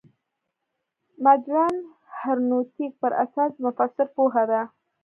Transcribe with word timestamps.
مډرن 1.23 1.75
هرمنوتیک 2.21 2.91
پر 3.01 3.11
اساس 3.23 3.49
د 3.53 3.57
مفسر 3.65 4.05
پوهه 4.15 4.43
ده. 4.51 4.61